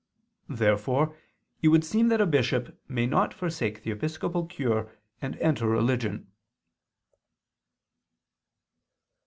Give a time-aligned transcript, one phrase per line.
[0.49, 1.15] Therefore
[1.61, 6.31] it would seem that a bishop may not forsake the episcopal cure and enter religion.